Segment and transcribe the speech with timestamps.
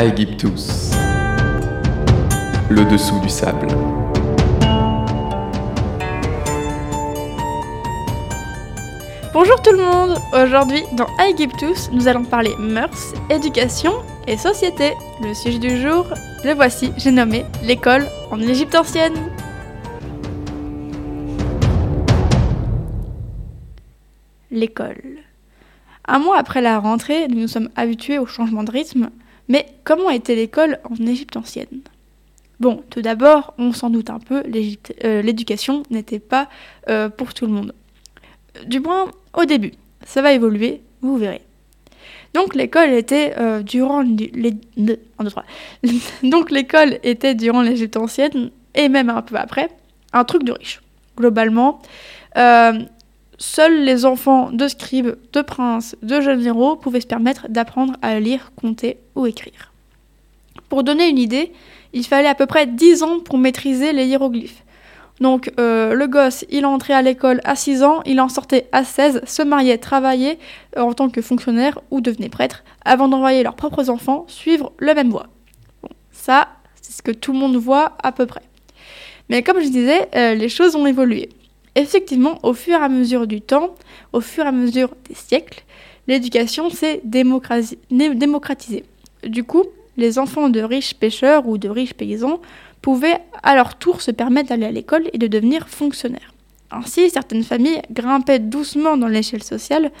[0.00, 0.92] Aegyptus,
[2.70, 3.66] le dessous du sable.
[9.32, 13.92] Bonjour tout le monde Aujourd'hui, dans Aegyptus, nous allons parler mœurs, éducation
[14.28, 14.92] et société.
[15.20, 16.06] Le sujet du jour,
[16.44, 19.16] le voici, j'ai nommé l'école en Égypte ancienne.
[24.52, 25.02] L'école.
[26.06, 29.10] Un mois après la rentrée, nous nous sommes habitués au changement de rythme,
[29.48, 31.82] mais comment était l'école en Égypte ancienne?
[32.60, 34.42] Bon, tout d'abord, on s'en doute un peu,
[35.04, 36.48] euh, l'éducation n'était pas
[36.88, 37.72] euh, pour tout le monde.
[38.66, 39.72] Du moins, au début.
[40.04, 41.42] Ça va évoluer, vous verrez.
[42.34, 44.54] Donc l'école était euh, durant les,
[46.22, 49.68] Donc l'école était durant l'Égypte ancienne et même un peu après
[50.12, 50.80] un truc de riche.
[51.16, 51.80] Globalement,
[53.38, 58.50] Seuls les enfants de scribes, de princes, de généraux pouvaient se permettre d'apprendre à lire,
[58.56, 59.72] compter ou écrire.
[60.68, 61.52] Pour donner une idée,
[61.92, 64.64] il fallait à peu près 10 ans pour maîtriser les hiéroglyphes.
[65.20, 68.84] Donc euh, le gosse, il entrait à l'école à 6 ans, il en sortait à
[68.84, 70.38] 16, se mariait, travaillait
[70.76, 74.94] euh, en tant que fonctionnaire ou devenait prêtre, avant d'envoyer leurs propres enfants suivre le
[74.94, 75.26] même voie.
[76.12, 76.48] Ça,
[76.82, 78.42] c'est ce que tout le monde voit à peu près.
[79.28, 81.28] Mais comme je disais, euh, les choses ont évolué.
[81.78, 83.76] Effectivement, au fur et à mesure du temps,
[84.12, 85.62] au fur et à mesure des siècles,
[86.08, 88.84] l'éducation s'est démocratisée.
[89.22, 89.62] Du coup,
[89.96, 92.40] les enfants de riches pêcheurs ou de riches paysans
[92.82, 96.34] pouvaient à leur tour se permettre d'aller à l'école et de devenir fonctionnaires.
[96.72, 99.92] Ainsi, certaines familles grimpaient doucement dans l'échelle sociale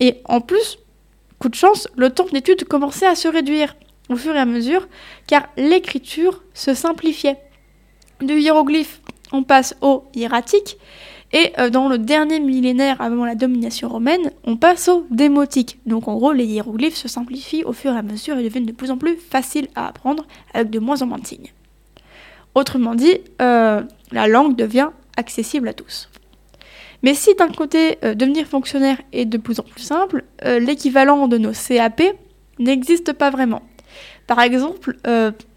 [0.00, 0.78] et en plus,
[1.38, 3.76] coup de chance, le temps d'études commençait à se réduire
[4.08, 4.88] au fur et à mesure
[5.26, 7.36] car l'écriture se simplifiait.
[8.22, 9.01] Du hiéroglyphe
[9.32, 10.78] on passe au hiératique.
[11.32, 15.78] Et euh, dans le dernier millénaire avant la domination romaine, on passe au démotique.
[15.86, 18.72] Donc en gros, les hiéroglyphes se simplifient au fur et à mesure et deviennent de
[18.72, 21.52] plus en plus faciles à apprendre avec de moins en moins de signes.
[22.54, 26.10] Autrement dit, euh, la langue devient accessible à tous.
[27.02, 31.38] Mais si d'un côté, euh, devenir fonctionnaire est de plus en plus simple, l'équivalent de
[31.38, 32.02] nos CAP
[32.58, 33.62] n'existe pas vraiment.
[34.26, 34.96] Par exemple,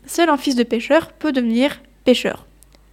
[0.08, 2.46] seul un fils de pêcheur peut devenir pêcheur.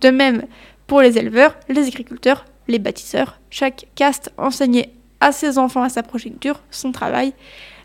[0.03, 0.43] De même,
[0.87, 6.03] pour les éleveurs, les agriculteurs, les bâtisseurs, chaque caste enseignait à ses enfants, à sa
[6.03, 7.33] progéniture, son travail,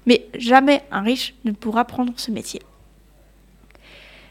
[0.06, 2.62] mais jamais un riche ne pourra prendre ce métier.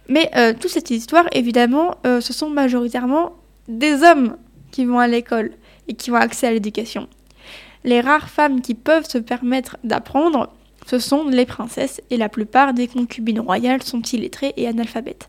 [0.08, 3.32] Mais euh, toute cette histoire, évidemment, euh, ce sont majoritairement
[3.68, 4.36] des hommes
[4.70, 5.52] qui vont à l'école
[5.88, 7.08] et qui ont accès à l'éducation.
[7.84, 10.52] Les rares femmes qui peuvent se permettre d'apprendre,
[10.86, 15.28] ce sont les princesses, et la plupart des concubines royales sont illettrées et analphabètes.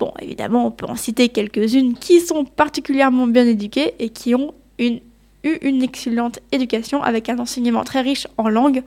[0.00, 4.54] Bon, évidemment, on peut en citer quelques-unes qui sont particulièrement bien éduquées et qui ont
[4.78, 5.00] eu
[5.42, 8.82] une excellente éducation avec un enseignement très riche en langue.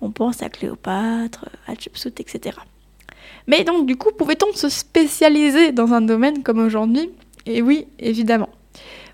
[0.00, 2.58] On pense à Cléopâtre, à Hatshepsut, etc.
[3.46, 7.10] Mais donc, du coup, pouvait-on se spécialiser dans un domaine comme aujourd'hui?
[7.46, 8.48] Et oui, évidemment.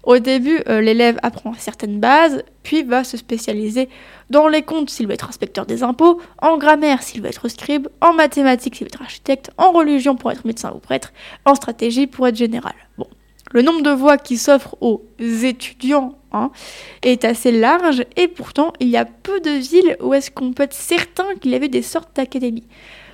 [0.06, 3.89] Au début, euh, l'élève apprend certaines bases, puis va se spécialiser
[4.31, 7.89] dans les comptes s'il veut être inspecteur des impôts, en grammaire s'il veut être scribe,
[8.00, 11.12] en mathématiques s'il veut être architecte, en religion pour être médecin ou prêtre,
[11.45, 12.75] en stratégie pour être général.
[12.97, 13.09] Bon.
[13.50, 16.50] Le nombre de voies qui s'offrent aux étudiants hein,
[17.03, 20.65] est assez large et pourtant il y a peu de villes où est-ce qu'on peut
[20.65, 22.66] être certain qu'il y avait des sortes d'académies.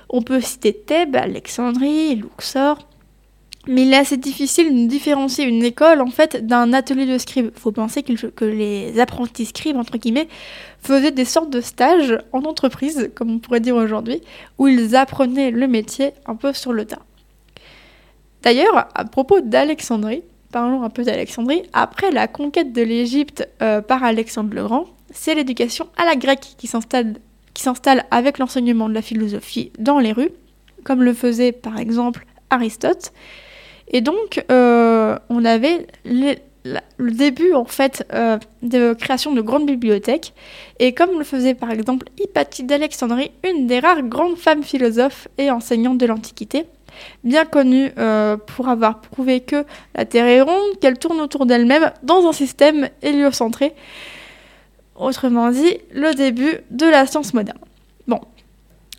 [0.09, 2.77] On peut citer Thèbes, Alexandrie, Luxor,
[3.67, 7.51] mais il est assez difficile de différencier une école en fait d'un atelier de scribe.
[7.55, 10.27] Il faut penser que les apprentis scribes entre guillemets
[10.81, 14.21] faisaient des sortes de stages en entreprise, comme on pourrait dire aujourd'hui,
[14.57, 17.01] où ils apprenaient le métier un peu sur le tas.
[18.41, 21.63] D'ailleurs, à propos d'Alexandrie, parlons un peu d'Alexandrie.
[21.71, 26.55] Après la conquête de l'Égypte euh, par Alexandre le Grand, c'est l'éducation à la grecque
[26.57, 27.15] qui s'installe
[28.11, 30.31] avec l'enseignement de la philosophie dans les rues,
[30.83, 33.13] comme le faisait par exemple Aristote.
[33.89, 40.33] Et donc, euh, on avait le début en fait euh, de création de grandes bibliothèques.
[40.79, 45.51] Et comme le faisait par exemple Hypatie d'Alexandrie, une des rares grandes femmes philosophes et
[45.51, 46.65] enseignantes de l'Antiquité,
[47.23, 49.65] bien connue euh, pour avoir prouvé que
[49.95, 53.73] la Terre est ronde, qu'elle tourne autour d'elle-même dans un système héliocentré.
[54.95, 57.57] Autrement dit, le début de la science moderne.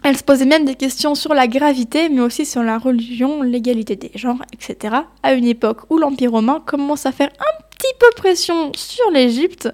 [0.04, 3.96] Elle se posait même des questions sur la gravité, mais aussi sur la religion, l'égalité
[3.96, 4.96] des genres, etc.
[5.22, 9.70] À une époque où l'Empire romain commence à faire un petit peu pression sur l'Égypte.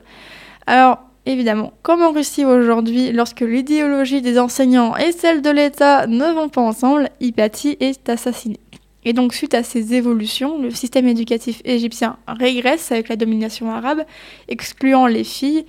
[0.68, 6.32] Alors, évidemment, comme en Russie aujourd'hui, lorsque l'idéologie des enseignants et celle de l'État ne
[6.32, 8.60] vont pas ensemble, Hypatie est assassinée.
[9.04, 14.04] Et donc, suite à ces évolutions, le système éducatif égyptien régresse avec la domination arabe,
[14.46, 15.66] excluant les filles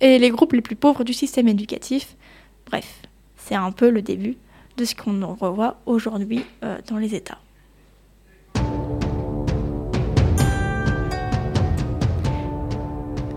[0.00, 2.14] et les groupes les plus pauvres du système éducatif.
[2.66, 3.02] Bref,
[3.46, 4.36] c'est un peu le début
[4.76, 7.38] de ce qu'on revoit aujourd'hui euh, dans les États.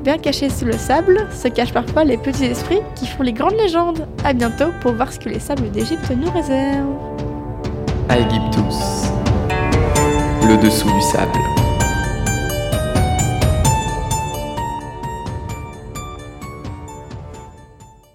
[0.04, 3.58] Bien cachés sous le sable se cachent parfois les petits esprits qui font les grandes
[3.58, 4.08] légendes.
[4.24, 6.98] À bientôt pour voir ce que les sables d'Égypte nous réservent.
[8.10, 9.10] Aegyptus,
[10.48, 11.59] le dessous du sable.